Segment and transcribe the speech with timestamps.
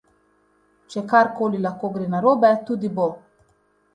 [0.93, 3.09] Če karkoli lahko gre narobe, tudi bo.